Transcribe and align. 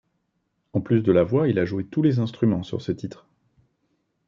En 0.73 0.81
plus 0.81 1.01
de 1.03 1.11
la 1.11 1.21
voix, 1.23 1.47
il 1.47 1.59
a 1.59 1.65
joué 1.65 1.85
tous 1.85 2.01
les 2.01 2.17
instruments 2.17 2.63
sur 2.63 2.81
ce 2.81 2.91
titre. 2.91 3.27